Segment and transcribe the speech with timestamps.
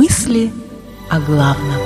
[0.00, 0.52] Мысли
[1.10, 1.80] о главном.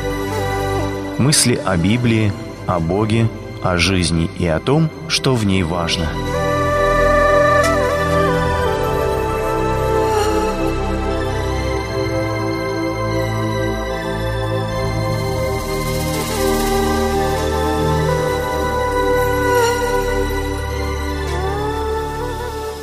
[1.16, 2.30] Мысли о Библии,
[2.66, 3.26] о Боге,
[3.62, 6.10] о жизни и о том, что в ней важно.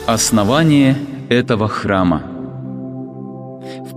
[0.07, 0.97] Основание
[1.29, 2.23] этого храма–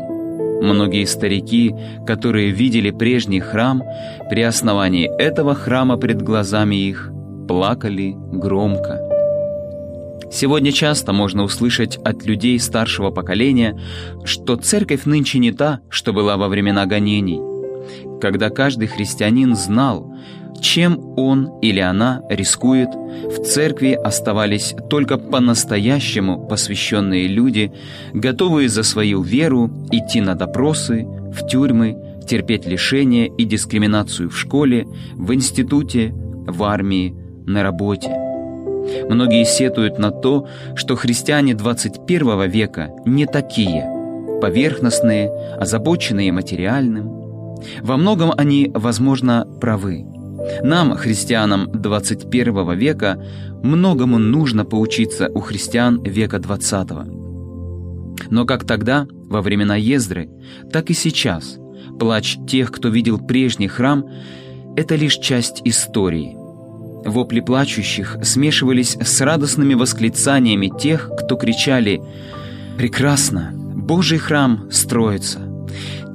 [0.61, 1.73] Многие старики,
[2.05, 3.81] которые видели прежний храм,
[4.29, 7.11] при основании этого храма пред глазами их,
[7.47, 9.08] плакали громко.
[10.31, 13.79] Сегодня часто можно услышать от людей старшего поколения,
[14.25, 17.41] что церковь нынче не та, что была во времена гонений,
[18.21, 20.15] когда каждый христианин знал,
[20.61, 27.71] чем он или она рискует, в церкви оставались только по-настоящему посвященные люди,
[28.13, 31.97] готовые за свою веру идти на допросы, в тюрьмы,
[32.27, 34.85] терпеть лишения и дискриминацию в школе,
[35.15, 37.15] в институте, в армии,
[37.47, 38.28] на работе.
[39.09, 47.09] Многие сетуют на то, что христиане 21 века не такие, поверхностные, озабоченные материальным.
[47.81, 50.05] Во многом они, возможно, правы.
[50.63, 53.21] Нам, христианам 21 века,
[53.61, 56.89] многому нужно поучиться у христиан века 20
[58.29, 60.29] Но как тогда, во времена Ездры,
[60.71, 61.57] так и сейчас,
[61.99, 64.05] плач тех, кто видел прежний храм,
[64.77, 66.37] это лишь часть истории–
[67.05, 72.01] Вопли плачущих смешивались с радостными восклицаниями тех, кто кричали
[72.77, 73.51] «Прекрасно!
[73.53, 75.39] Божий храм строится!»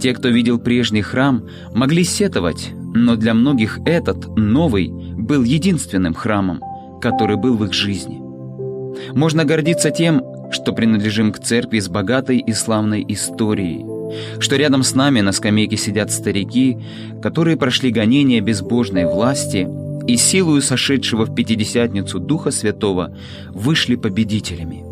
[0.01, 6.61] Те, кто видел прежний храм, могли сетовать, но для многих этот, новый, был единственным храмом,
[7.01, 8.21] который был в их жизни.
[9.15, 10.23] Можно гордиться тем,
[10.53, 13.85] что принадлежим к церкви с богатой и славной историей,
[14.39, 16.77] что рядом с нами на скамейке сидят старики,
[17.23, 19.67] которые прошли гонения безбожной власти–
[20.07, 23.17] и силою сошедшего в Пятидесятницу Духа Святого
[23.51, 24.85] вышли победителями.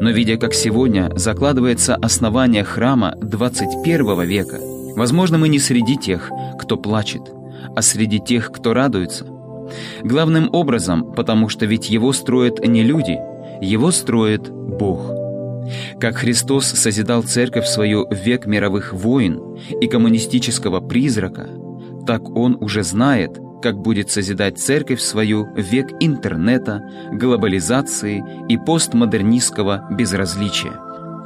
[0.00, 4.58] Но видя, как сегодня закладывается основание храма 21 века,
[4.96, 7.22] возможно, мы не среди тех, кто плачет,
[7.74, 9.26] а среди тех, кто радуется.
[10.02, 13.18] Главным образом, потому что ведь его строят не люди,
[13.60, 15.10] его строит Бог.
[16.00, 21.46] Как Христос созидал церковь свою в век мировых войн и коммунистического призрака,
[22.06, 26.82] так Он уже знает– как будет созидать церковь свою век интернета,
[27.12, 30.72] глобализации и постмодернистского безразличия.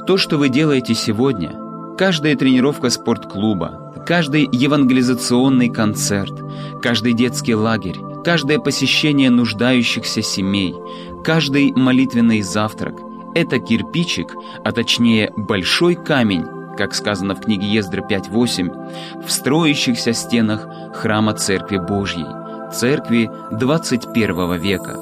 [0.05, 1.51] То, что вы делаете сегодня,
[1.97, 6.33] каждая тренировка спортклуба, каждый евангелизационный концерт,
[6.81, 10.75] каждый детский лагерь, каждое посещение нуждающихся семей,
[11.23, 12.95] каждый молитвенный завтрак–
[13.35, 16.45] это кирпичик, а точнее большой камень,
[16.77, 22.25] как сказано в книге Ездры 5.8, в строящихся стенах храма Церкви Божьей,
[22.71, 24.97] Церкви 21 века.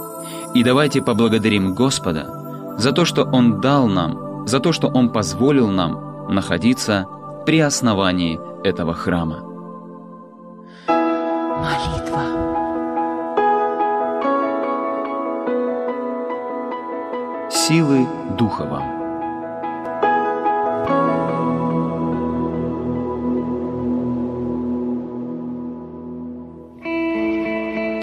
[0.54, 5.70] И давайте поблагодарим Господа за то, что Он дал нам, за то, что Он позволил
[5.70, 7.08] нам находиться
[7.46, 9.44] при основании этого храма.
[11.62, 12.22] Молитва.
[17.50, 18.08] Силы
[18.38, 19.01] Духа вам.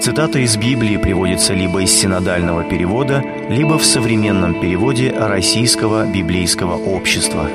[0.09, 7.47] Цитата из Библии приводится либо из синодального перевода, либо в современном переводе Российского библейского общества.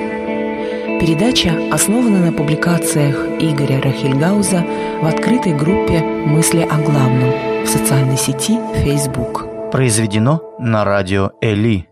[1.00, 4.64] Передача основана на публикациях Игоря Рахильгауза
[5.02, 9.72] в открытой группе «Мысли о главном» в социальной сети Facebook.
[9.72, 11.88] Произведено на радио Эли.